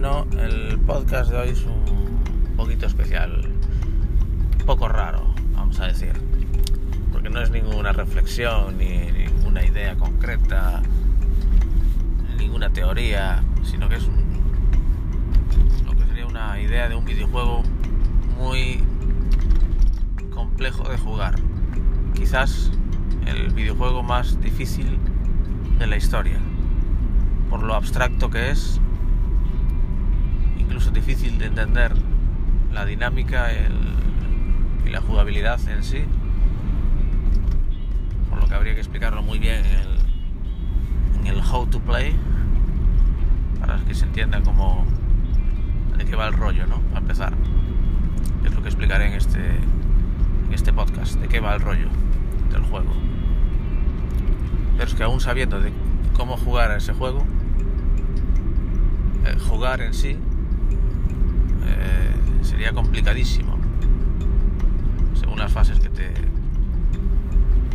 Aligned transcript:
Bueno, 0.00 0.28
el 0.40 0.78
podcast 0.78 1.28
de 1.28 1.38
hoy 1.38 1.48
es 1.48 1.64
un 1.64 2.54
poquito 2.56 2.86
especial, 2.86 3.42
un 4.60 4.64
poco 4.64 4.86
raro, 4.86 5.34
vamos 5.54 5.80
a 5.80 5.88
decir, 5.88 6.12
porque 7.10 7.28
no 7.28 7.42
es 7.42 7.50
ninguna 7.50 7.90
reflexión 7.90 8.78
ni 8.78 9.10
ninguna 9.10 9.64
idea 9.64 9.96
concreta, 9.96 10.82
ninguna 12.38 12.72
teoría, 12.72 13.42
sino 13.64 13.88
que 13.88 13.96
es 13.96 14.08
lo 15.84 15.96
que 15.96 16.04
sería 16.04 16.26
una 16.26 16.60
idea 16.60 16.88
de 16.88 16.94
un 16.94 17.04
videojuego 17.04 17.64
muy 18.38 18.80
complejo 20.30 20.88
de 20.88 20.96
jugar. 20.96 21.40
Quizás 22.14 22.70
el 23.26 23.52
videojuego 23.52 24.04
más 24.04 24.40
difícil 24.40 24.96
de 25.80 25.88
la 25.88 25.96
historia, 25.96 26.38
por 27.50 27.64
lo 27.64 27.74
abstracto 27.74 28.30
que 28.30 28.50
es 28.50 28.80
incluso 30.68 30.90
difícil 30.90 31.38
de 31.38 31.46
entender 31.46 31.94
la 32.74 32.84
dinámica 32.84 33.48
y 34.84 34.90
la 34.90 35.00
jugabilidad 35.00 35.58
en 35.66 35.82
sí, 35.82 36.04
por 38.28 38.38
lo 38.38 38.46
que 38.46 38.54
habría 38.54 38.74
que 38.74 38.80
explicarlo 38.80 39.22
muy 39.22 39.38
bien 39.38 39.64
en 39.64 41.26
el, 41.26 41.40
how 41.40 41.66
to 41.66 41.80
play, 41.80 42.14
para 43.58 43.78
que 43.78 43.94
se 43.94 44.04
entienda 44.04 44.42
cómo 44.42 44.86
de 45.96 46.04
qué 46.04 46.14
va 46.14 46.28
el 46.28 46.34
rollo, 46.34 46.66
¿no? 46.66 46.82
A 46.94 46.98
empezar. 46.98 47.32
Es 48.44 48.54
lo 48.54 48.60
que 48.60 48.68
explicaré 48.68 49.06
en 49.06 49.14
este, 49.14 49.40
este 50.52 50.74
podcast, 50.74 51.14
de 51.14 51.28
qué 51.28 51.40
va 51.40 51.54
el 51.54 51.60
rollo 51.60 51.88
del 52.52 52.62
juego. 52.64 52.92
Pero 54.76 54.86
es 54.86 54.94
que 54.94 55.02
aún 55.02 55.20
sabiendo 55.20 55.60
de 55.60 55.72
cómo 56.12 56.36
jugar 56.36 56.72
a 56.72 56.76
ese 56.76 56.92
juego, 56.92 57.24
eh, 59.24 59.38
jugar 59.38 59.80
en 59.80 59.94
sí 59.94 60.18
eh, 61.78 62.44
sería 62.44 62.72
complicadísimo. 62.72 63.56
Según 65.14 65.38
las 65.38 65.52
fases 65.52 65.78
que 65.80 65.88
te 65.88 66.12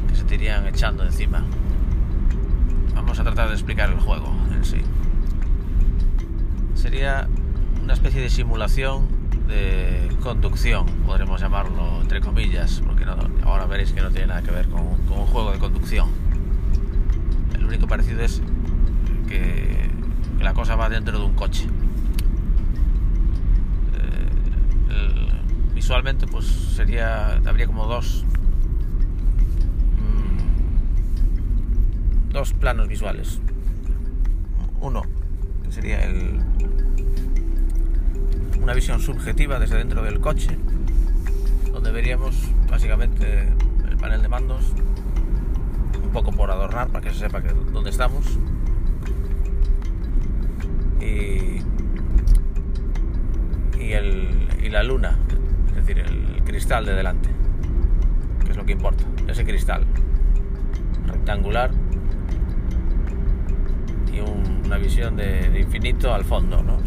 que 0.07 0.15
se 0.15 0.23
te 0.23 0.35
irían 0.35 0.67
echando 0.67 1.03
encima. 1.03 1.43
Vamos 2.95 3.19
a 3.19 3.23
tratar 3.23 3.47
de 3.47 3.53
explicar 3.53 3.89
el 3.89 3.99
juego 3.99 4.33
en 4.53 4.63
sí. 4.63 4.81
Sería 6.75 7.27
una 7.81 7.93
especie 7.93 8.21
de 8.21 8.29
simulación 8.29 9.07
de 9.47 10.09
conducción 10.21 10.85
podremos 11.05 11.41
llamarlo 11.41 12.01
entre 12.01 12.21
comillas 12.21 12.81
porque 12.85 13.05
ahora 13.43 13.65
veréis 13.65 13.91
que 13.91 14.01
no 14.01 14.09
tiene 14.09 14.27
nada 14.27 14.41
que 14.41 14.51
ver 14.51 14.69
con, 14.69 14.95
con 15.07 15.19
un 15.19 15.25
juego 15.25 15.51
de 15.51 15.59
conducción. 15.59 16.09
El 17.53 17.65
único 17.65 17.87
parecido 17.87 18.21
es 18.21 18.41
que, 19.27 19.89
que 20.37 20.43
la 20.43 20.53
cosa 20.53 20.75
va 20.75 20.89
dentro 20.89 21.19
de 21.19 21.25
un 21.25 21.33
coche 21.33 21.67
visualmente 25.83 26.25
pues 26.27 26.45
sería 26.45 27.35
habría 27.45 27.67
como 27.67 27.85
dos 27.85 28.23
mm, 29.99 30.37
dos 32.31 32.53
planos 32.53 32.87
visuales. 32.87 33.41
Uno 34.79 35.01
que 35.61 35.73
sería 35.73 36.05
el 36.05 36.39
una 38.61 38.73
visión 38.73 39.01
subjetiva 39.01 39.59
desde 39.59 39.75
dentro 39.75 40.03
del 40.03 40.21
coche 40.21 40.57
donde 41.73 41.91
veríamos 41.91 42.33
básicamente 42.69 43.49
el 43.89 43.97
panel 43.97 44.21
de 44.21 44.29
mandos 44.29 44.71
un 46.01 46.11
poco 46.13 46.31
por 46.31 46.49
adornar 46.49 46.87
para 46.87 47.03
que 47.03 47.13
se 47.13 47.19
sepa 47.19 47.41
dónde 47.41 47.89
estamos. 47.89 48.39
Y, 51.01 51.61
y, 53.77 53.91
el, 53.91 54.47
y 54.63 54.69
la 54.69 54.83
luna 54.83 55.17
decir, 55.85 55.99
el 55.99 56.43
cristal 56.43 56.85
de 56.85 56.93
delante, 56.93 57.29
que 58.43 58.51
es 58.51 58.57
lo 58.57 58.65
que 58.65 58.71
importa, 58.71 59.03
ese 59.27 59.43
cristal 59.43 59.85
rectangular 61.05 61.71
y 64.11 64.19
una 64.19 64.77
visión 64.77 65.17
de, 65.17 65.59
infinito 65.59 66.13
al 66.13 66.23
fondo, 66.23 66.63
¿no? 66.63 66.77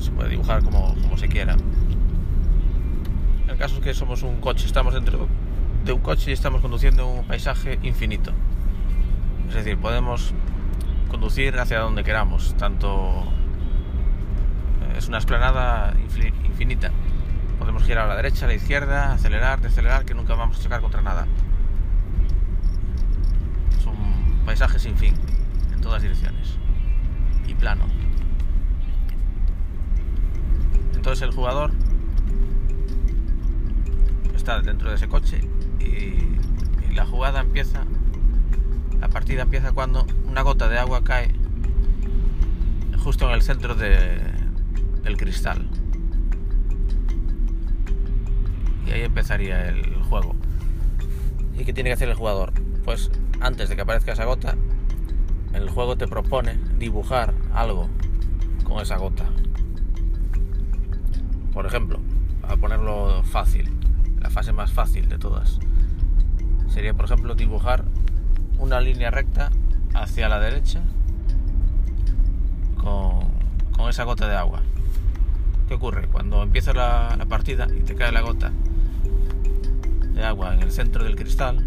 Se 0.00 0.10
puede 0.10 0.30
dibujar 0.30 0.62
como, 0.62 0.94
como 0.94 1.16
se 1.16 1.28
quiera. 1.28 1.56
El 3.48 3.56
caso 3.56 3.76
es 3.76 3.80
que 3.80 3.94
somos 3.94 4.22
un 4.22 4.40
coche, 4.40 4.66
estamos 4.66 4.94
dentro 4.94 5.28
de 5.84 5.92
un 5.92 6.00
coche 6.00 6.30
y 6.30 6.34
estamos 6.34 6.60
conduciendo 6.60 7.06
un 7.06 7.26
paisaje 7.26 7.78
infinito. 7.82 8.32
Es 9.48 9.54
decir, 9.54 9.78
podemos 9.78 10.34
conducir 11.08 11.58
hacia 11.58 11.78
donde 11.78 12.02
queramos, 12.02 12.54
tanto 12.58 13.24
es 14.96 15.08
una 15.08 15.18
esplanada 15.18 15.94
infinita 16.44 16.90
Podemos 17.64 17.84
girar 17.84 18.04
a 18.04 18.08
la 18.08 18.16
derecha, 18.16 18.44
a 18.44 18.48
la 18.48 18.54
izquierda, 18.56 19.14
acelerar, 19.14 19.58
decelerar, 19.62 20.04
que 20.04 20.12
nunca 20.12 20.34
vamos 20.34 20.58
a 20.58 20.62
chocar 20.62 20.82
contra 20.82 21.00
nada. 21.00 21.26
Es 23.78 23.86
un 23.86 24.42
paisaje 24.44 24.78
sin 24.78 24.98
fin, 24.98 25.14
en 25.72 25.80
todas 25.80 26.02
direcciones. 26.02 26.58
Y 27.46 27.54
plano. 27.54 27.86
Entonces 30.94 31.22
el 31.22 31.34
jugador 31.34 31.70
está 34.36 34.60
dentro 34.60 34.90
de 34.90 34.96
ese 34.96 35.08
coche 35.08 35.40
y, 35.80 36.92
la 36.94 37.06
jugada 37.06 37.40
empieza, 37.40 37.86
la 39.00 39.08
partida 39.08 39.40
empieza 39.40 39.72
cuando 39.72 40.06
una 40.26 40.42
gota 40.42 40.68
de 40.68 40.78
agua 40.78 41.02
cae 41.02 41.34
justo 43.02 43.26
en 43.26 43.34
el 43.34 43.40
centro 43.40 43.74
del 43.74 45.16
cristal. 45.16 45.66
Y 48.86 48.92
ahí 48.92 49.02
empezaría 49.02 49.68
el 49.68 50.02
juego. 50.04 50.34
¿Y 51.58 51.64
qué 51.64 51.72
tiene 51.72 51.90
que 51.90 51.94
hacer 51.94 52.08
el 52.08 52.14
jugador? 52.14 52.52
Pues 52.84 53.10
antes 53.40 53.68
de 53.68 53.76
que 53.76 53.82
aparezca 53.82 54.12
esa 54.12 54.24
gota, 54.24 54.56
el 55.52 55.70
juego 55.70 55.96
te 55.96 56.08
propone 56.08 56.58
dibujar 56.78 57.34
algo 57.52 57.88
con 58.64 58.80
esa 58.80 58.96
gota. 58.96 59.24
Por 61.52 61.66
ejemplo, 61.66 62.00
a 62.42 62.56
ponerlo 62.56 63.22
fácil, 63.22 63.70
la 64.18 64.30
fase 64.30 64.52
más 64.52 64.72
fácil 64.72 65.08
de 65.08 65.18
todas, 65.18 65.60
sería 66.68 66.94
por 66.94 67.04
ejemplo 67.04 67.34
dibujar 67.34 67.84
una 68.58 68.80
línea 68.80 69.10
recta 69.10 69.50
hacia 69.94 70.28
la 70.28 70.40
derecha 70.40 70.82
con, 72.76 73.32
esa 73.88 74.04
gota 74.04 74.26
de 74.26 74.34
agua. 74.34 74.62
¿Qué 75.68 75.74
ocurre? 75.74 76.08
Cuando 76.08 76.42
empieza 76.42 76.72
la 76.72 77.24
partida 77.28 77.68
y 77.76 77.82
te 77.82 77.94
cae 77.94 78.10
la 78.10 78.22
gota 78.22 78.50
de 80.14 80.24
agua 80.24 80.54
en 80.54 80.62
el 80.62 80.70
centro 80.70 81.04
del 81.04 81.16
cristal, 81.16 81.64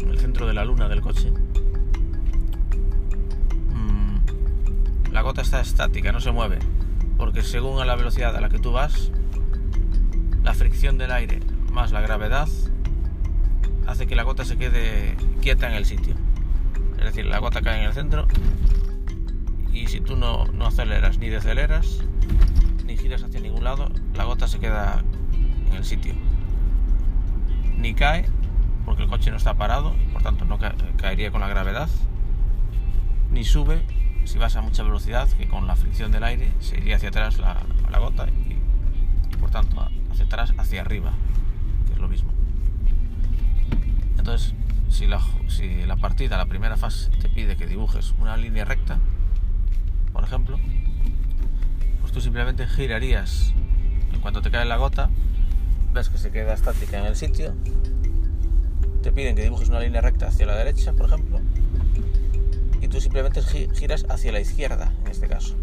en 0.00 0.08
el 0.08 0.18
centro 0.18 0.46
de 0.46 0.54
la 0.54 0.64
luna 0.64 0.88
del 0.88 1.00
coche, 1.00 1.32
mm, 3.74 5.10
la 5.12 5.22
gota 5.22 5.42
está 5.42 5.60
estática, 5.60 6.12
no 6.12 6.20
se 6.20 6.30
mueve, 6.30 6.60
porque 7.16 7.42
según 7.42 7.80
a 7.80 7.84
la 7.84 7.96
velocidad 7.96 8.34
a 8.36 8.40
la 8.40 8.48
que 8.48 8.58
tú 8.58 8.72
vas, 8.72 9.10
la 10.44 10.54
fricción 10.54 10.98
del 10.98 11.10
aire 11.10 11.40
más 11.72 11.90
la 11.90 12.00
gravedad 12.00 12.48
hace 13.86 14.06
que 14.06 14.14
la 14.14 14.22
gota 14.22 14.44
se 14.44 14.56
quede 14.56 15.16
quieta 15.42 15.68
en 15.68 15.74
el 15.74 15.84
sitio. 15.84 16.14
Es 16.98 17.04
decir, 17.04 17.26
la 17.26 17.38
gota 17.38 17.60
cae 17.60 17.80
en 17.80 17.86
el 17.86 17.92
centro 17.92 18.26
y 19.72 19.88
si 19.88 20.00
tú 20.00 20.16
no, 20.16 20.46
no 20.46 20.66
aceleras 20.66 21.18
ni 21.18 21.28
deceleras, 21.28 22.04
ni 22.84 22.96
giras 22.96 23.22
hacia 23.22 23.40
ningún 23.40 23.64
lado, 23.64 23.90
la 24.14 24.24
gota 24.24 24.46
se 24.46 24.58
queda 24.58 25.02
en 25.70 25.76
el 25.76 25.84
sitio 25.84 26.14
ni 27.78 27.94
cae 27.94 28.26
porque 28.84 29.02
el 29.02 29.08
coche 29.08 29.30
no 29.30 29.36
está 29.36 29.54
parado 29.54 29.94
y 30.02 30.12
por 30.12 30.22
tanto 30.22 30.44
no 30.44 30.58
caería 30.96 31.30
con 31.30 31.40
la 31.40 31.48
gravedad, 31.48 31.88
ni 33.30 33.44
sube 33.44 33.82
si 34.24 34.38
vas 34.38 34.56
a 34.56 34.62
mucha 34.62 34.82
velocidad 34.82 35.28
que 35.28 35.46
con 35.46 35.66
la 35.66 35.76
fricción 35.76 36.10
del 36.10 36.24
aire 36.24 36.52
se 36.60 36.78
iría 36.78 36.96
hacia 36.96 37.10
atrás 37.10 37.38
la, 37.38 37.98
gota 37.98 38.26
y, 38.28 39.36
por 39.36 39.50
tanto 39.50 39.88
hacia 40.10 40.24
atrás 40.24 40.54
hacia 40.56 40.80
arriba, 40.80 41.12
que 41.86 41.92
es 41.92 41.98
lo 41.98 42.08
mismo. 42.08 42.30
Entonces, 44.16 44.54
si 44.88 45.06
la, 45.06 45.20
si 45.48 45.84
la 45.84 45.96
partida, 45.96 46.36
la 46.36 46.46
primera 46.46 46.76
fase, 46.76 47.10
te 47.10 47.28
pide 47.28 47.56
que 47.56 47.66
dibujes 47.66 48.14
una 48.20 48.36
línea 48.36 48.64
recta, 48.64 48.98
por 50.12 50.24
ejemplo, 50.24 50.58
pues 52.00 52.12
tú 52.12 52.20
simplemente 52.20 52.66
girarías 52.66 53.52
en 54.12 54.20
cuanto 54.20 54.42
te 54.42 54.50
cae 54.50 54.64
la 54.64 54.76
gota 54.76 55.10
ves 55.92 56.08
que 56.08 56.18
se 56.18 56.30
queda 56.30 56.54
estática 56.54 56.98
en 56.98 57.06
el 57.06 57.16
sitio, 57.16 57.54
te 59.02 59.12
piden 59.12 59.36
que 59.36 59.42
dibujes 59.42 59.68
una 59.68 59.80
línea 59.80 60.00
recta 60.00 60.28
hacia 60.28 60.46
la 60.46 60.56
derecha, 60.56 60.92
por 60.92 61.06
ejemplo, 61.06 61.40
y 62.80 62.88
tú 62.88 63.00
simplemente 63.00 63.42
giras 63.42 64.06
hacia 64.08 64.32
la 64.32 64.40
izquierda, 64.40 64.92
en 65.04 65.10
este 65.10 65.28
caso. 65.28 65.56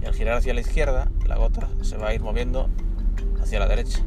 Y 0.00 0.06
al 0.06 0.14
girar 0.14 0.38
hacia 0.38 0.54
la 0.54 0.60
izquierda, 0.60 1.10
la 1.26 1.36
gota 1.36 1.68
se 1.82 1.96
va 1.96 2.08
a 2.08 2.14
ir 2.14 2.20
moviendo 2.20 2.68
hacia 3.40 3.60
la 3.60 3.68
derecha. 3.68 4.00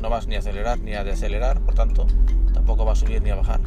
No 0.00 0.10
vas 0.10 0.26
ni 0.26 0.36
a 0.36 0.40
acelerar 0.40 0.78
ni 0.80 0.94
a 0.94 1.04
decelerar, 1.04 1.60
por 1.60 1.74
tanto, 1.74 2.06
tampoco 2.52 2.84
va 2.84 2.92
a 2.92 2.96
subir 2.96 3.22
ni 3.22 3.30
a 3.30 3.34
bajar. 3.34 3.60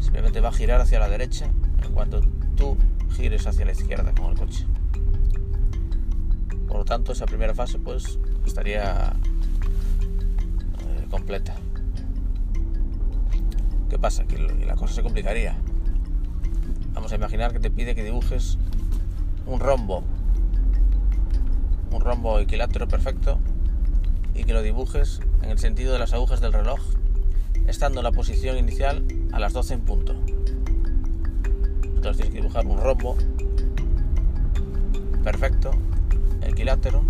Simplemente 0.00 0.40
va 0.40 0.48
a 0.48 0.52
girar 0.52 0.80
hacia 0.80 0.98
la 0.98 1.08
derecha 1.08 1.46
en 1.82 1.92
cuanto 1.92 2.20
tú 2.56 2.76
gires 3.10 3.46
hacia 3.46 3.64
la 3.64 3.72
izquierda 3.72 4.12
con 4.14 4.30
el 4.30 4.38
coche. 4.38 4.66
Por 6.66 6.78
lo 6.78 6.84
tanto, 6.84 7.12
esa 7.12 7.26
primera 7.26 7.54
fase 7.54 7.78
pues 7.78 8.18
estaría 8.46 9.12
completa. 11.10 11.54
¿Qué 13.88 13.98
pasa? 13.98 14.24
Que 14.24 14.38
la 14.38 14.76
cosa 14.76 14.94
se 14.94 15.02
complicaría. 15.02 15.56
Vamos 16.92 17.12
a 17.12 17.14
imaginar 17.14 17.52
que 17.52 17.60
te 17.60 17.70
pide 17.70 17.94
que 17.94 18.04
dibujes 18.04 18.58
un 19.46 19.60
rombo, 19.60 20.04
un 21.90 22.00
rombo 22.00 22.38
equilátero 22.38 22.86
perfecto 22.86 23.38
y 24.34 24.44
que 24.44 24.52
lo 24.52 24.62
dibujes 24.62 25.20
en 25.42 25.50
el 25.50 25.58
sentido 25.58 25.92
de 25.92 25.98
las 25.98 26.12
agujas 26.12 26.40
del 26.40 26.52
reloj, 26.52 26.80
estando 27.66 28.00
en 28.00 28.04
la 28.04 28.12
posición 28.12 28.58
inicial 28.58 29.04
a 29.32 29.38
las 29.38 29.52
12 29.52 29.74
en 29.74 29.80
punto. 29.80 30.14
Entonces 31.82 32.16
tienes 32.16 32.30
que 32.30 32.40
dibujar 32.40 32.66
un 32.66 32.78
rombo 32.78 33.16
perfecto, 35.24 35.70
equilátero, 36.42 37.02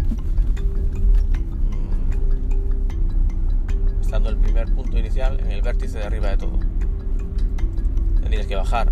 el 4.17 4.37
primer 4.39 4.73
punto 4.73 4.99
inicial 4.99 5.39
en 5.39 5.51
el 5.51 5.63
vértice 5.63 5.99
de 5.99 6.05
arriba 6.05 6.31
de 6.31 6.39
todo. 6.39 6.59
Tendrías 8.21 8.47
que 8.47 8.57
bajar 8.57 8.91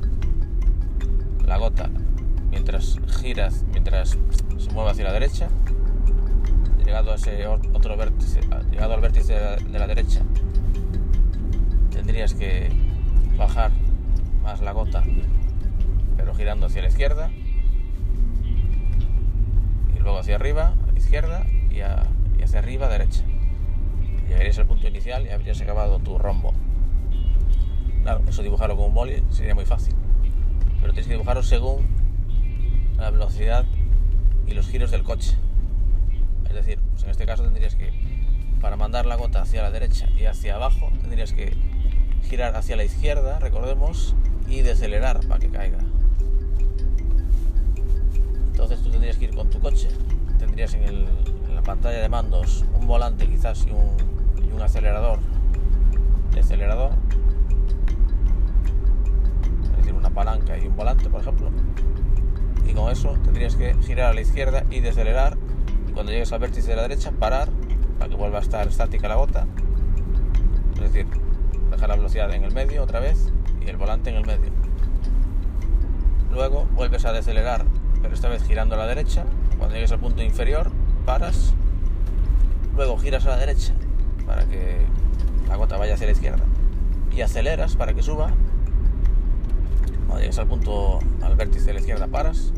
la 1.45 1.57
gota 1.57 1.91
mientras 2.51 3.01
giras, 3.21 3.65
mientras 3.73 4.19
se 4.59 4.71
mueve 4.73 4.91
hacia 4.91 5.05
la 5.05 5.13
derecha, 5.13 5.49
llegado 6.85 7.13
a 7.13 7.15
ese 7.15 7.47
otro 7.47 7.97
vértice, 7.97 8.41
llegado 8.71 8.95
al 8.95 9.01
vértice 9.01 9.35
de 9.35 9.79
la, 9.79 9.87
derecha, 9.87 10.23
tendrías 11.91 12.35
que 12.35 12.71
bajar 13.37 13.73
más 14.43 14.61
la 14.61 14.73
gota, 14.73 15.03
pero 16.17 16.35
girando 16.35 16.67
hacia 16.67 16.83
la 16.83 16.89
izquierda, 16.89 17.31
y 19.95 19.99
luego 19.99 20.19
hacia 20.19 20.37
arriba, 20.37 20.75
izquierda, 20.95 21.47
y, 21.71 21.81
hacia 21.81 22.59
arriba, 22.59 22.89
derecha. 22.89 23.25
Llegarías 24.29 24.59
al 24.59 24.67
punto 24.67 24.89
inicial 24.89 25.27
y 25.27 25.31
habrías 25.31 25.61
acabado 25.61 25.99
tu 25.99 26.19
rombo. 26.19 26.53
Claro, 28.03 28.23
eso 28.29 28.43
dibujarlo 28.43 28.77
con 28.77 28.87
un 28.87 28.95
boli 28.95 29.23
sería 29.31 29.55
muy 29.55 29.65
fácil, 29.65 29.95
pero 30.81 30.93
tienes 30.93 31.07
que 31.07 31.15
dibujarlo 31.15 31.43
según 31.43 31.87
la 32.97 33.11
velocidad 33.11 33.65
y 34.47 34.53
los 34.53 34.69
giros 34.69 34.91
del 34.91 35.03
coche. 35.03 35.37
Es 36.49 36.55
decir, 36.55 36.79
pues 36.93 37.05
en 37.05 37.11
este 37.11 37.27
caso 37.27 37.43
tendrías 37.43 37.75
que, 37.75 37.93
para 38.61 38.77
mandar 38.77 39.07
la 39.07 39.17
gota 39.17 39.43
hacia 39.43 39.63
la 39.63 39.71
derecha 39.71 40.09
y 40.17 40.25
hacia 40.25 40.55
abajo, 40.55 40.91
tendrías 41.01 41.33
que 41.33 41.55
girar 42.23 42.57
hacia 42.57 42.77
la 42.77 42.85
izquierda, 42.85 43.39
recordemos, 43.39 44.15
y 44.49 44.63
decelerar 44.63 45.27
para 45.27 45.41
que 45.41 45.49
caiga. 45.49 45.79
Entonces 48.53 48.83
tú 48.83 48.91
tendrías 48.91 49.17
que 49.17 49.25
ir 49.27 49.35
con 49.35 49.51
tu 49.51 49.61
coche, 49.61 49.89
tendrías 50.39 50.75
en, 50.75 51.05
la 51.55 51.63
pantalla 51.63 52.01
de 52.01 52.09
mandos 52.09 52.65
un 52.79 52.87
volante 52.87 53.27
quizás 53.27 53.67
y 53.67 53.71
un, 53.71 54.16
un 54.57 54.63
acelerador. 54.63 55.19
De 56.33 56.41
acelerador, 56.41 56.91
es 59.63 59.77
decir, 59.77 59.95
una 59.95 60.11
palanca 60.11 60.59
y 60.59 60.67
un 60.67 60.77
volante, 60.77 61.09
por 61.09 61.21
ejemplo. 61.21 61.51
Y 62.67 62.73
con 62.73 62.91
eso 62.91 63.17
tendrías 63.25 63.55
que 63.57 63.75
girar 63.83 64.11
a 64.11 64.15
la 64.15 64.21
izquierda 64.21 64.65
y 64.71 64.81
decelerar 64.81 65.37
cuando 65.95 66.13
llegues 66.13 66.33
al 66.33 66.41
vértice 66.41 66.71
de 66.71 66.77
la 66.77 66.83
derecha 66.83 67.13
parar 67.13 67.49
para 67.99 68.11
que 68.11 68.17
vuelva 68.17 68.39
a 68.39 68.43
estar 68.43 68.67
estática 68.67 69.09
la 69.09 69.15
gota 69.15 69.47
es 70.75 70.81
decir 70.81 71.07
dejar 71.71 71.89
la 71.89 71.97
velocidad 71.97 72.31
en 72.35 72.45
el 72.45 72.53
medio 72.53 72.83
otra 72.83 73.01
vez 73.01 73.33
y 73.65 73.71
el 73.71 73.77
volante 73.79 74.11
en 74.11 74.17
el 74.17 74.27
medio. 74.27 74.51
Luego 76.31 76.67
vuelves 76.75 77.07
a 77.07 77.13
decelerar 77.13 77.65
pero 78.03 78.15
esta 78.15 78.29
vez 78.29 78.43
girando 78.43 78.75
a 78.75 78.79
la 78.79 78.87
derecha. 78.87 79.25
Cuando 79.57 79.75
llegues 79.75 79.93
al 79.93 80.01
punto 80.01 80.23
inferior 80.23 80.71
paras. 81.07 81.55
Luego 82.75 82.99
giras 82.99 83.25
a 83.25 83.31
la 83.31 83.37
derecha 83.39 83.73
para 84.27 84.45
que 84.47 84.79
la 85.49 85.57
gota 85.57 85.77
vaya 85.77 85.95
hacia 85.95 86.07
la 86.07 86.13
izquierda 86.13 86.45
y 87.15 87.23
aceleras 87.23 87.77
para 87.77 87.95
que 87.95 88.03
suba 88.03 88.33
cuando 90.07 90.21
llegues 90.21 90.39
al 90.39 90.47
punto, 90.47 91.01
al 91.23 91.37
vértice 91.37 91.67
de 91.67 91.75
la 91.75 91.81
izquierda, 91.81 92.07
paras 92.07 92.53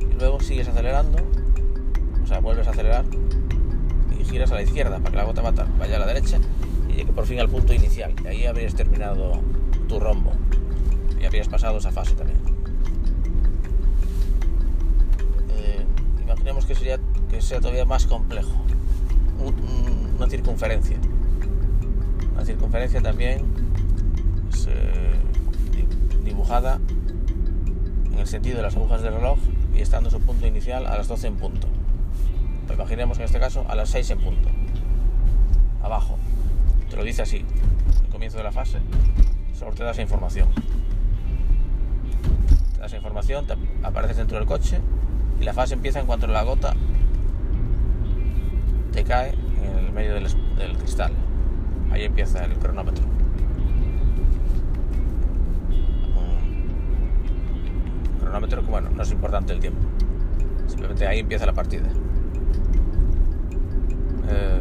y 0.00 0.14
luego 0.18 0.40
sigues 0.40 0.68
acelerando, 0.68 1.18
o 2.22 2.26
sea, 2.26 2.40
vuelves 2.40 2.66
a 2.66 2.70
acelerar 2.70 3.04
y 4.18 4.24
giras 4.24 4.50
a 4.52 4.54
la 4.54 4.62
izquierda 4.62 4.98
para 4.98 5.10
que 5.10 5.16
la 5.16 5.24
gota 5.24 5.66
vaya 5.78 5.96
a 5.96 5.98
la 5.98 6.06
derecha 6.06 6.38
y 6.88 6.94
llegue 6.94 7.12
por 7.12 7.26
fin 7.26 7.40
al 7.40 7.48
punto 7.48 7.72
inicial. 7.72 8.14
Y 8.24 8.26
ahí 8.26 8.46
habrías 8.46 8.74
terminado 8.74 9.40
tu 9.88 10.00
rombo 10.00 10.32
y 11.20 11.24
habrías 11.24 11.48
pasado 11.48 11.78
esa 11.78 11.92
fase 11.92 12.14
también. 12.14 12.38
Eh, 15.50 15.84
imaginemos 16.22 16.64
que, 16.66 16.74
sería, 16.74 16.98
que 17.30 17.40
sea 17.42 17.60
todavía 17.60 17.84
más 17.84 18.06
complejo. 18.06 18.52
Una 20.22 20.30
circunferencia. 20.30 20.96
Una 22.32 22.44
circunferencia 22.44 23.00
también 23.00 23.44
dibujada 26.24 26.78
en 28.12 28.18
el 28.18 28.26
sentido 28.28 28.56
de 28.58 28.62
las 28.62 28.76
agujas 28.76 29.02
del 29.02 29.14
reloj 29.14 29.38
y 29.74 29.80
estando 29.80 30.10
su 30.10 30.20
punto 30.20 30.46
inicial 30.46 30.86
a 30.86 30.96
las 30.96 31.08
12 31.08 31.26
en 31.26 31.36
punto. 31.36 31.66
Lo 32.68 32.74
imaginemos 32.74 33.18
en 33.18 33.24
este 33.24 33.40
caso 33.40 33.66
a 33.68 33.74
las 33.74 33.88
6 33.90 34.10
en 34.10 34.18
punto. 34.20 34.48
Abajo. 35.82 36.16
Te 36.88 36.96
lo 36.96 37.02
dice 37.02 37.22
así. 37.22 37.44
El 38.04 38.10
comienzo 38.10 38.38
de 38.38 38.44
la 38.44 38.52
fase. 38.52 38.78
Solo 39.58 39.72
te 39.72 39.82
da 39.82 39.90
esa 39.90 40.02
información. 40.02 40.48
Te 42.74 42.80
da 42.80 42.96
información, 42.96 43.46
te 43.46 43.54
apareces 43.82 44.18
dentro 44.18 44.38
del 44.38 44.46
coche 44.46 44.78
y 45.40 45.44
la 45.44 45.52
fase 45.52 45.74
empieza 45.74 45.98
en 45.98 46.06
cuanto 46.06 46.28
la 46.28 46.44
gota 46.44 46.76
te 48.92 49.04
cae 49.04 49.34
en 49.64 49.86
el 49.86 49.92
medio 49.92 50.14
del, 50.14 50.26
del 50.56 50.76
cristal. 50.76 51.12
Ahí 51.90 52.04
empieza 52.04 52.44
el 52.44 52.54
cronómetro. 52.54 53.04
cronómetro, 58.32 58.62
bueno, 58.62 58.88
no 58.88 59.02
es 59.02 59.12
importante 59.12 59.52
el 59.52 59.60
tiempo. 59.60 59.80
Simplemente 60.66 61.06
ahí 61.06 61.18
empieza 61.18 61.44
la 61.44 61.52
partida. 61.52 61.86
Eh, 64.28 64.60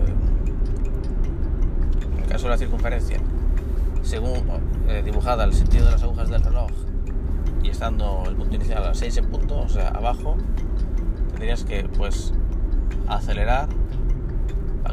en 2.13 2.23
el 2.23 2.29
caso 2.29 2.45
de 2.45 2.49
la 2.49 2.57
circunferencia, 2.57 3.17
según 4.01 4.43
eh, 4.89 5.01
dibujada 5.05 5.45
el 5.45 5.53
sentido 5.53 5.85
de 5.85 5.91
las 5.91 6.03
agujas 6.03 6.29
del 6.29 6.43
reloj 6.43 6.69
y 7.63 7.69
estando 7.69 8.23
el 8.27 8.35
punto 8.35 8.55
inicial 8.55 8.83
a 8.83 8.87
las 8.87 8.97
6 8.97 9.17
en 9.17 9.25
punto, 9.27 9.61
o 9.61 9.69
sea, 9.69 9.87
abajo, 9.87 10.35
tendrías 11.29 11.63
que 11.63 11.87
pues 11.97 12.33
acelerar 13.07 13.69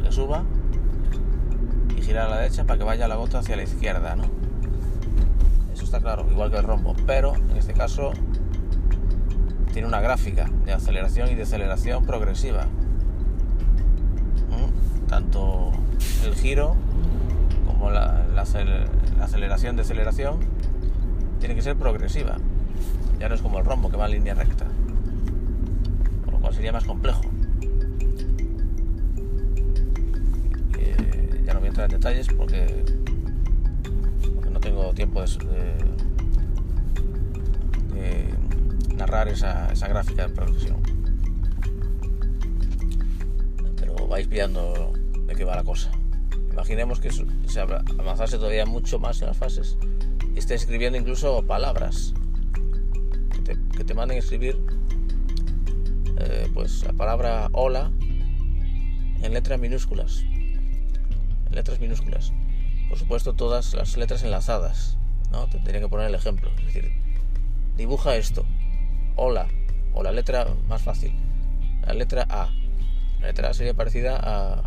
que 0.01 0.11
suba 0.11 0.43
y 1.97 2.01
girar 2.01 2.27
a 2.27 2.29
la 2.29 2.37
derecha 2.37 2.63
para 2.65 2.77
que 2.77 2.83
vaya 2.83 3.07
la 3.07 3.15
gota 3.15 3.39
hacia 3.39 3.55
la 3.55 3.63
izquierda, 3.63 4.15
¿no? 4.15 4.23
Eso 5.73 5.83
está 5.83 5.99
claro, 5.99 6.25
igual 6.29 6.51
que 6.51 6.57
el 6.57 6.63
rombo, 6.63 6.95
pero 7.05 7.35
en 7.35 7.57
este 7.57 7.73
caso 7.73 8.11
tiene 9.71 9.87
una 9.87 10.01
gráfica 10.01 10.49
de 10.65 10.73
aceleración 10.73 11.29
y 11.29 11.35
deceleración 11.35 12.05
progresiva. 12.05 12.65
¿Mm? 14.49 15.07
Tanto 15.07 15.71
el 16.25 16.35
giro 16.35 16.75
como 17.65 17.91
la, 17.91 18.25
la, 18.33 18.41
aceleración 19.21 19.75
deceleración 19.75 20.39
tiene 21.39 21.55
que 21.55 21.61
ser 21.61 21.75
progresiva. 21.75 22.37
Ya 23.19 23.29
no 23.29 23.35
es 23.35 23.41
como 23.41 23.59
el 23.59 23.65
rombo 23.65 23.89
que 23.89 23.97
va 23.97 24.05
en 24.05 24.11
línea 24.11 24.33
recta. 24.33 24.65
Por 26.25 26.33
lo 26.33 26.39
cual 26.39 26.53
sería 26.53 26.71
más 26.71 26.83
complejo. 26.83 27.21
Entrar 31.79 31.85
en 31.85 31.91
detalles 31.91 32.27
porque, 32.35 32.83
no 34.51 34.59
tengo 34.59 34.93
tiempo 34.93 35.21
de 35.21 35.29
narrar 38.95 39.29
esa, 39.29 39.87
gráfica 39.87 40.27
de 40.27 40.33
progresión. 40.33 40.77
Pero 43.77 44.07
vais 44.07 44.27
pillando 44.27 44.93
de 45.25 45.35
qué 45.35 45.45
va 45.45 45.55
la 45.55 45.63
cosa. 45.63 45.91
Imaginemos 46.51 46.99
que 46.99 47.11
se 47.11 47.59
avanzase 47.59 48.37
todavía 48.37 48.65
mucho 48.65 48.99
más 48.99 49.21
en 49.21 49.27
las 49.27 49.37
fases 49.37 49.77
y 50.35 50.39
esté 50.39 50.55
escribiendo 50.55 50.97
incluso 50.97 51.41
palabras 51.43 52.13
que 53.77 53.83
te, 53.85 53.93
manden 53.93 54.17
a 54.17 54.19
escribir 54.19 54.59
eh, 56.17 56.49
pues 56.53 56.83
la 56.83 56.91
palabra 56.91 57.47
hola 57.53 57.91
en 59.21 59.33
letras 59.33 59.59
minúsculas. 59.59 60.25
Letras 61.51 61.79
minúsculas. 61.79 62.33
Por 62.89 62.97
supuesto, 62.97 63.33
todas 63.33 63.73
las 63.73 63.97
letras 63.97 64.23
enlazadas. 64.23 64.97
¿no? 65.31 65.45
Te 65.45 65.57
tendría 65.57 65.81
que 65.81 65.87
poner 65.89 66.07
el 66.07 66.15
ejemplo. 66.15 66.49
Es 66.57 66.65
decir, 66.65 66.91
dibuja 67.77 68.15
esto 68.15 68.45
hola, 69.21 69.47
o 69.93 70.01
la 70.01 70.13
letra 70.13 70.47
más 70.69 70.81
fácil, 70.81 71.13
la 71.85 71.93
letra 71.93 72.25
A. 72.29 72.49
La 73.19 73.27
letra 73.27 73.49
A 73.49 73.53
sería 73.53 73.73
parecida 73.73 74.17
a, 74.17 74.63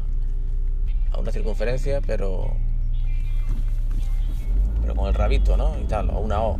a 1.11 1.19
una 1.19 1.33
circunferencia, 1.33 2.03
pero, 2.07 2.55
pero 4.83 4.95
con 4.95 5.09
el 5.09 5.15
rabito, 5.15 5.57
¿no? 5.57 5.79
Y 5.81 5.85
tal, 5.85 6.11
o 6.11 6.19
una 6.19 6.43
O. 6.43 6.59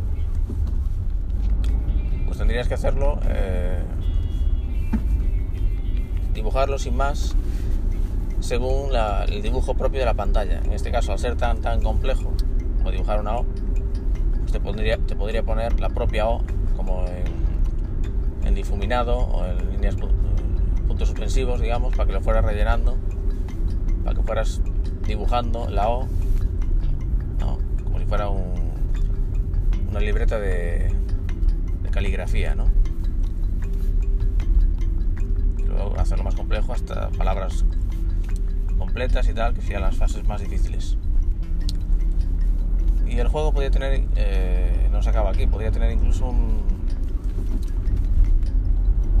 Pues 2.25 2.39
tendrías 2.39 2.67
que 2.67 2.73
hacerlo 2.73 3.19
eh, 3.27 3.83
dibujarlo 6.33 6.79
sin 6.79 6.97
más 6.97 7.35
según 8.43 8.91
el 9.29 9.41
dibujo 9.41 9.73
propio 9.73 10.01
de 10.01 10.05
la 10.05 10.13
pantalla. 10.13 10.59
En 10.65 10.73
este 10.73 10.91
caso, 10.91 11.13
al 11.13 11.19
ser 11.19 11.37
tan, 11.37 11.61
tan 11.61 11.81
complejo 11.81 12.33
como 12.77 12.91
dibujar 12.91 13.21
una 13.21 13.37
O, 13.37 13.45
pues 14.41 14.51
te, 14.51 14.59
podría, 14.59 14.97
te 14.97 15.15
podría 15.15 15.43
poner 15.43 15.79
la 15.79 15.89
propia 15.89 16.27
O 16.27 16.43
como 16.75 17.05
en, 18.43 18.53
difuminado 18.53 19.17
o 19.17 19.45
en 19.45 19.71
líneas 19.71 19.95
puntos 19.95 21.07
suspensivos, 21.07 21.59
digamos, 21.59 21.95
para 21.95 22.05
que 22.05 22.13
lo 22.13 22.21
fueras 22.21 22.45
rellenando, 22.45 22.97
para 24.03 24.15
que 24.15 24.21
fueras 24.21 24.61
dibujando 25.07 25.67
la 25.69 25.89
O, 25.89 26.07
como 27.83 27.99
si 27.99 28.05
fuera 28.05 28.27
una 28.27 29.99
libreta 29.99 30.37
de, 30.37 30.93
caligrafía, 31.91 32.55
¿no? 32.55 32.65
Luego 35.65 35.95
hacerlo 35.97 36.23
más 36.25 36.35
complejo 36.35 36.73
hasta 36.73 37.09
palabras 37.09 37.65
completas 38.93 39.27
y 39.27 39.33
tal, 39.33 39.55
que 39.55 39.61
sean 39.63 39.81
las 39.81 39.95
fases 39.95 40.23
más 40.27 40.39
difíciles. 40.39 40.99
Y 43.07 43.17
el 43.17 43.27
juego 43.27 43.51
podría 43.51 43.71
tener, 43.71 44.05
eh, 44.15 44.87
no 44.91 45.01
se 45.01 45.09
acaba 45.09 45.31
aquí, 45.31 45.47
podría 45.47 45.71
tener 45.71 45.91
incluso 45.91 46.31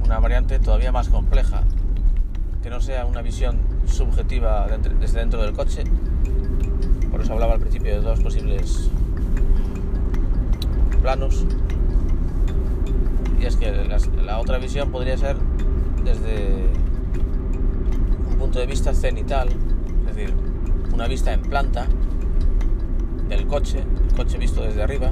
una 0.05 0.19
variante 0.19 0.59
todavía 0.59 0.91
más 0.91 1.09
compleja, 1.09 1.63
que 2.61 2.69
no 2.69 2.81
sea 2.81 3.07
una 3.07 3.23
visión 3.23 3.57
subjetiva 3.87 4.67
desde 4.99 5.19
dentro 5.21 5.41
del 5.41 5.53
coche. 5.53 5.85
Por 7.09 7.21
eso 7.21 7.33
hablaba 7.33 7.53
al 7.53 7.59
principio 7.59 7.95
de 7.95 8.01
dos 8.01 8.19
posibles 8.19 8.91
planos. 11.01 11.47
Y 13.41 13.45
es 13.45 13.55
que 13.55 13.71
la 14.23 14.39
otra 14.39 14.59
visión 14.59 14.91
podría 14.91 15.17
ser 15.17 15.35
desde 16.03 16.69
de 18.59 18.65
vista 18.65 18.93
cenital, 18.93 19.49
es 20.07 20.15
decir, 20.15 20.33
una 20.93 21.07
vista 21.07 21.33
en 21.33 21.41
planta 21.41 21.87
del 23.27 23.47
coche, 23.47 23.79
el 23.79 24.15
coche 24.15 24.37
visto 24.37 24.61
desde 24.61 24.83
arriba, 24.83 25.11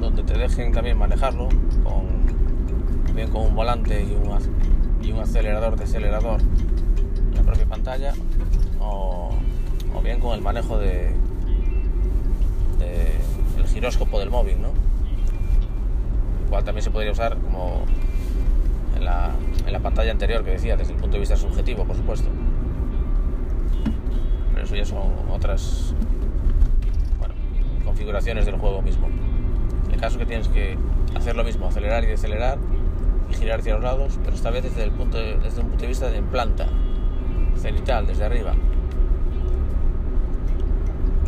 donde 0.00 0.22
te 0.22 0.38
dejen 0.38 0.72
también 0.72 0.96
manejarlo 0.96 1.48
con, 1.84 3.14
bien 3.14 3.30
con 3.30 3.46
un 3.46 3.54
volante 3.54 4.02
y 4.02 4.12
un, 4.14 4.38
y 5.02 5.12
un 5.12 5.20
acelerador 5.20 5.76
de 5.76 5.84
acelerador 5.84 6.40
en 6.40 7.34
la 7.34 7.42
propia 7.42 7.66
pantalla, 7.66 8.14
o, 8.80 9.30
bien 10.02 10.20
con 10.20 10.34
el 10.34 10.40
manejo 10.40 10.78
de, 10.78 11.14
el 13.58 13.66
giróscopo 13.66 14.18
del 14.18 14.30
móvil, 14.30 14.62
¿no? 14.62 14.68
El 16.42 16.48
cual 16.48 16.64
también 16.64 16.82
se 16.82 16.90
podría 16.90 17.12
usar 17.12 17.36
como 17.36 17.84
pantalla 19.82 20.12
anterior 20.12 20.44
que 20.44 20.52
decía, 20.52 20.76
desde 20.76 20.92
el 20.92 20.98
punto 20.98 21.14
de 21.14 21.20
vista 21.20 21.36
subjetivo, 21.36 21.84
por 21.84 21.96
supuesto. 21.96 22.28
Pero 24.52 24.64
eso 24.64 24.76
ya 24.76 24.84
son 24.84 25.12
otras 25.30 25.94
configuraciones 27.84 28.46
del 28.46 28.56
juego 28.56 28.82
mismo. 28.82 29.08
El 29.92 30.00
caso 30.00 30.18
que 30.18 30.26
tienes 30.26 30.48
que 30.48 30.78
hacer 31.14 31.36
lo 31.36 31.44
mismo, 31.44 31.66
acelerar 31.66 32.04
y 32.04 32.08
decelerar 32.08 32.58
y 33.30 33.34
girar 33.34 33.60
hacia 33.60 33.74
los 33.74 33.82
lados, 33.82 34.18
pero 34.22 34.34
esta 34.34 34.50
vez 34.50 34.62
desde, 34.62 34.84
el 34.84 34.90
punto 34.90 35.18
desde 35.18 35.60
un 35.60 35.68
punto 35.68 35.82
de 35.82 35.88
vista 35.88 36.10
de 36.10 36.22
planta, 36.22 36.66
cenital, 37.56 38.06
desde 38.06 38.24
arriba. 38.24 38.54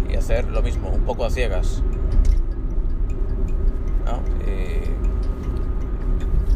Y 0.09 0.17
hacer 0.17 0.49
lo 0.49 0.63
mismo, 0.63 0.89
un 0.91 1.03
poco 1.03 1.25
a 1.25 1.31
ciegas. 1.31 1.83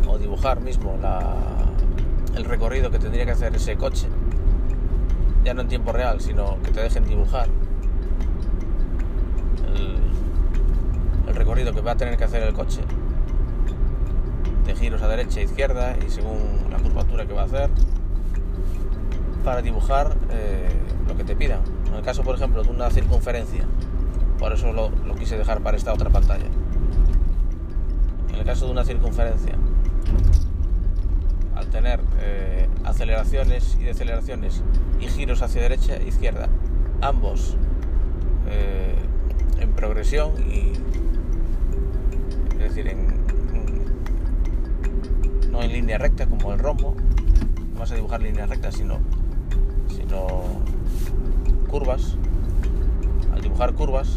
o 0.09 0.19
dibujar 0.19 0.61
mismo 0.61 0.97
la, 1.03 1.35
el 2.37 2.45
recorrido 2.45 2.91
que 2.91 2.99
tendría 2.99 3.25
que 3.25 3.33
hacer 3.33 3.55
ese 3.57 3.77
coche, 3.77 4.07
ya 5.45 5.55
no 5.55 5.63
en 5.63 5.69
tiempo 5.69 5.93
real, 5.93 6.21
sino 6.21 6.61
que 6.63 6.71
te 6.71 6.83
dejen 6.83 7.05
dibujar. 7.05 7.49
El, 9.75 11.35
recorrido 11.35 11.75
que 11.75 11.83
va 11.83 11.93
a 11.93 11.97
tener 11.97 12.17
que 12.17 12.25
hacer 12.25 12.43
el 12.43 12.55
coche, 12.55 12.81
de 14.65 14.75
giros 14.75 15.03
a 15.03 15.09
derecha 15.09 15.41
e 15.41 15.45
izquierda 15.45 15.95
y 16.05 16.11
según 16.11 16.39
la 16.71 16.79
curvatura 16.79 17.27
que 17.27 17.35
va 17.35 17.43
a 17.43 17.45
hacer, 17.45 17.69
para 19.45 19.61
dibujar 19.61 20.17
eh, 20.31 20.69
lo 21.07 21.17
que 21.17 21.25
te 21.25 21.37
pidan. 21.37 21.61
En 21.89 21.95
el 21.95 22.03
caso, 22.03 22.23
por 22.23 22.37
ejemplo, 22.37 22.63
de 22.63 22.71
una 22.71 22.91
circunferencia, 22.91 23.67
por 24.39 24.53
eso 24.53 24.73
lo 24.73 25.15
quise 25.15 25.37
dejar 25.37 25.61
para 25.61 25.77
esta 25.77 25.93
otra 25.93 26.11
pantalla. 26.11 26.47
En 28.31 28.37
el 28.37 28.45
caso 28.45 28.67
de 28.67 28.73
una 28.73 28.85
circunferencia, 28.85 29.57
tener 31.77 32.01
eh, 32.21 32.69
aceleraciones 32.85 33.77
y 33.79 33.85
deceleraciones 33.85 34.63
y 34.99 35.09
giros 35.09 35.43
hacia 35.43 35.61
derecha 35.61 35.97
e 35.97 36.09
izquierda, 36.09 36.49
ambos 37.03 37.59
eh, 38.49 38.95
en 39.61 39.73
progresión 39.73 40.33
y 40.51 40.73
es 42.55 42.75
decir, 42.75 42.97
no 45.51 45.61
en 45.61 45.71
línea 45.71 45.99
recta 45.99 46.27
como 46.27 46.55
el 46.55 46.59
rombo, 46.59 46.97
no 47.75 47.81
vas 47.81 47.93
a 47.93 47.95
dibujar 47.97 48.23
líneas 48.23 48.49
rectas, 48.49 48.77
sino, 48.77 48.99
sino 49.95 50.27
curvas. 51.69 52.17
Al 53.35 53.43
dibujar 53.43 53.75
curvas, 53.75 54.17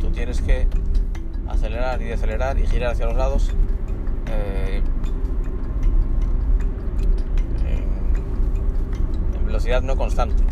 tú 0.00 0.10
tienes 0.12 0.40
que 0.40 0.68
acelerar 1.48 2.00
y 2.00 2.04
decelerar 2.04 2.60
y 2.60 2.66
girar 2.68 2.92
hacia 2.92 3.06
los 3.06 3.16
lados 3.16 3.50
eh, 4.28 4.82
no 9.82 9.96
constante. 9.96 10.42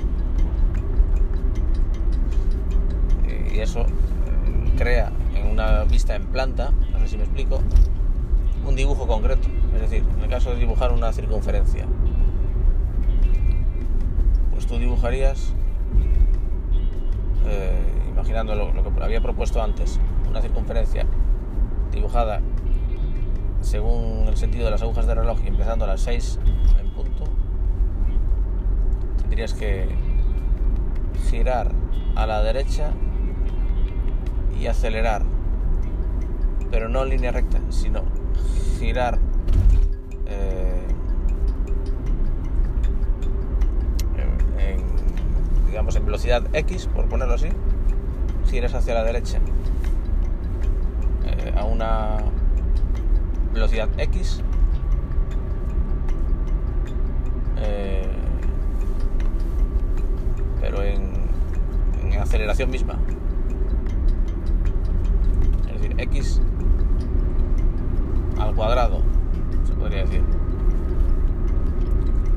Y 3.52 3.61
eso 3.61 3.80
eh, 3.80 4.73
crea 4.76 5.11
en 5.35 5.46
una 5.50 5.85
vista 5.85 6.14
en 6.14 6.26
planta, 6.26 6.70
no 6.92 6.99
sé 6.99 7.08
si 7.08 7.16
me 7.16 7.25
explico, 7.25 7.61
un 8.66 8.76
dibujo 8.76 9.06
concreto. 9.06 9.49
Es 9.75 9.80
decir, 9.80 10.04
en 10.16 10.23
el 10.23 10.28
caso 10.28 10.50
de 10.50 10.56
dibujar 10.56 10.92
una 10.92 11.12
circunferencia, 11.12 11.87
pues 14.52 14.66
tú 14.66 14.78
dibujarías, 14.78 15.54
eh, 17.46 17.80
imaginando 18.11 18.54
lo, 18.54 18.73
lo 18.73 18.85
que 18.85 19.02
había 19.02 19.23
propuesto 19.23 19.62
antes, 19.62 19.99
una 20.28 20.42
circunferencia 20.42 21.06
dibujada 21.90 22.42
según 23.62 24.26
el 24.28 24.37
sentido 24.37 24.66
de 24.66 24.73
las 24.73 24.82
agujas 24.82 25.06
de 25.06 25.14
reloj 25.14 25.38
empezando 25.44 25.87
a 25.87 25.88
las 25.88 26.02
6 26.02 26.38
tendrías 29.26 29.54
que 29.54 29.88
girar 31.28 31.73
a 32.14 32.26
la 32.26 32.45
derecha 32.45 32.92
y 34.56 34.68
acelerar, 34.68 35.25
pero 36.71 36.88
no 36.88 37.02
en 37.02 37.11
línea 37.11 37.33
recta, 37.33 37.59
sino 37.71 38.04
girar 38.78 39.18
eh, 40.26 40.87
en, 44.59 45.66
digamos 45.66 45.97
en 45.97 46.06
velocidad 46.06 46.45
X, 46.52 46.87
por 46.87 47.09
ponerlo 47.09 47.35
así, 47.35 47.49
giras 48.49 48.75
hacia 48.75 48.95
la 48.95 49.02
derecha 49.02 49.40
eh, 51.25 51.52
a 51.56 51.64
una 51.64 52.18
velocidad 53.52 53.88
X 53.99 54.40
eh, 57.56 58.06
pero 60.61 60.83
en, 60.83 61.16
misma. 62.65 62.95
Es 65.67 65.83
decir, 65.83 65.95
x 65.99 66.41
al 68.39 68.55
cuadrado, 68.55 69.03
se 69.65 69.75
podría 69.75 70.05
decir. 70.05 70.23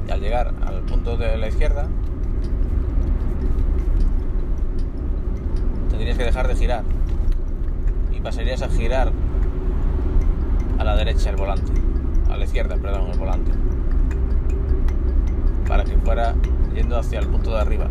Y 0.08 0.12
al 0.12 0.20
llegar 0.20 0.54
al 0.66 0.82
punto 0.82 1.16
de 1.16 1.38
la 1.38 1.48
izquierda, 1.48 1.88
tendrías 5.90 6.18
que 6.18 6.24
dejar 6.24 6.48
de 6.48 6.56
girar 6.56 6.84
y 8.12 8.20
pasarías 8.20 8.62
a 8.62 8.70
girar 8.70 9.12
a 10.80 10.84
la 10.84 10.96
derecha 10.96 11.30
el 11.30 11.36
volante, 11.36 11.72
a 12.30 12.38
la 12.38 12.46
izquierda, 12.46 12.78
perdón, 12.78 13.10
el 13.12 13.20
volante, 13.20 13.52
para 15.68 15.84
que 15.84 15.98
fuera 15.98 16.36
yendo 16.74 16.98
hacia 16.98 17.20
el 17.20 17.28
punto 17.28 17.52
de 17.52 17.62
arriba. 17.62 17.88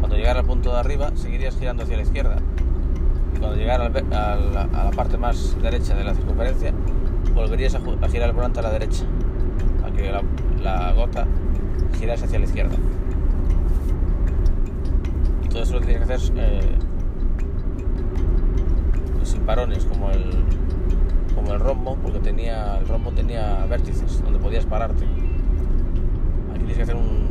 Cuando 0.00 0.16
llegara 0.16 0.40
al 0.40 0.46
punto 0.46 0.72
de 0.72 0.78
arriba, 0.78 1.10
seguirías 1.14 1.56
girando 1.58 1.82
hacia 1.82 1.96
la 1.96 2.02
izquierda. 2.02 2.36
Y 3.34 3.38
cuando 3.38 3.56
llegara 3.56 3.86
a 3.86 4.84
la 4.84 4.90
parte 4.94 5.16
más 5.16 5.56
derecha 5.60 5.94
de 5.94 6.04
la 6.04 6.14
circunferencia, 6.14 6.72
volverías 7.36 7.74
a, 7.74 8.08
girar 8.08 8.30
el 8.30 8.34
volante 8.34 8.60
a 8.60 8.62
la 8.62 8.70
derecha, 8.70 9.04
para 9.80 9.94
que 9.94 10.10
la, 10.62 10.92
gota 10.92 11.26
girase 11.98 12.24
hacia 12.24 12.38
la 12.38 12.44
izquierda. 12.46 12.74
Y 15.44 15.48
todo 15.48 15.62
eso 15.62 15.74
lo 15.74 15.80
tienes 15.80 16.06
que 16.06 16.14
hacer 16.14 16.32
eh, 16.36 16.78
sin 19.22 19.42
parones, 19.42 19.84
como 19.84 20.10
el, 20.10 20.30
como 21.34 21.52
el 21.52 21.60
rombo, 21.60 21.96
porque 21.96 22.20
tenía 22.20 22.78
el 22.78 22.88
rombo 22.88 23.12
tenía 23.12 23.66
vértices 23.68 24.22
donde 24.22 24.38
podías 24.38 24.64
pararte. 24.64 25.04
Aquí 26.50 26.58
tienes 26.58 26.76
que 26.76 26.82
hacer 26.82 26.96
un, 26.96 27.28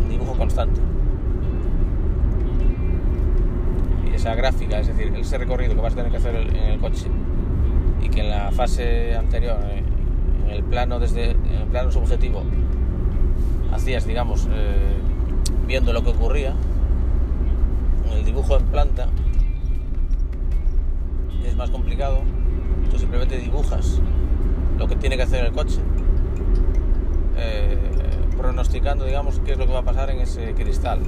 un 0.00 0.08
dibujo 0.08 0.34
constante. 0.34 0.80
Esa 4.14 4.34
gráfica, 4.34 4.80
es 4.80 4.86
decir, 4.86 5.12
ese 5.16 5.38
recorrido 5.38 5.74
que 5.74 5.80
vas 5.80 5.92
a 5.94 5.96
tener 5.96 6.10
que 6.10 6.18
hacer 6.18 6.36
en 6.36 6.56
el 6.56 6.78
coche 6.78 7.06
y 8.02 8.08
que 8.08 8.20
en 8.20 8.30
la 8.30 8.50
fase 8.52 9.16
anterior, 9.16 9.58
en 10.44 10.50
el 10.50 10.62
plano 10.62 10.98
desde 10.98 11.32
el 11.32 11.66
plano 11.70 11.90
subjetivo, 11.90 12.42
hacías, 13.72 14.06
digamos, 14.06 14.48
eh, 14.52 14.96
viendo 15.66 15.92
lo 15.92 16.02
que 16.04 16.10
ocurría, 16.10 16.54
en 18.10 18.18
el 18.18 18.24
dibujo 18.24 18.56
en 18.56 18.64
planta 18.66 19.08
es 21.44 21.56
más 21.56 21.70
complicado, 21.70 22.20
tú 22.90 22.98
simplemente 22.98 23.38
dibujas 23.38 24.00
lo 24.78 24.88
que 24.88 24.96
tiene 24.96 25.16
que 25.16 25.22
hacer 25.22 25.44
el 25.44 25.52
coche, 25.52 25.80
eh, 27.36 27.78
pronosticando, 28.36 29.04
digamos, 29.04 29.40
qué 29.44 29.52
es 29.52 29.58
lo 29.58 29.66
que 29.66 29.72
va 29.72 29.80
a 29.80 29.84
pasar 29.84 30.10
en 30.10 30.20
ese 30.20 30.54
cristal, 30.54 31.00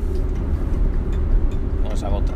con 1.82 1.92
esa 1.92 2.08
gota. 2.08 2.32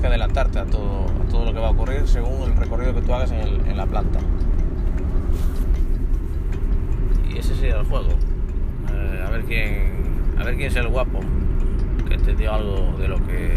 Que 0.00 0.08
adelantarte 0.08 0.58
a 0.58 0.66
todo, 0.66 1.06
a 1.06 1.28
todo 1.30 1.46
lo 1.46 1.54
que 1.54 1.58
va 1.58 1.68
a 1.68 1.70
ocurrir 1.70 2.06
según 2.06 2.50
el 2.50 2.56
recorrido 2.56 2.94
que 2.94 3.00
tú 3.00 3.14
hagas 3.14 3.30
en, 3.32 3.76
la 3.76 3.86
planta. 3.86 4.18
Y 7.32 7.38
ese 7.38 7.54
sería 7.54 7.80
el 7.80 7.86
juego. 7.86 8.10
Eh, 8.92 9.24
a 9.26 9.30
ver 9.30 9.44
quién, 9.44 10.36
a 10.38 10.44
ver 10.44 10.56
quién 10.56 10.68
es 10.68 10.76
el 10.76 10.88
guapo 10.88 11.20
que 12.06 12.14
entendió 12.14 12.52
algo 12.52 12.94
de 12.98 13.08
lo 13.08 13.16
que 13.26 13.54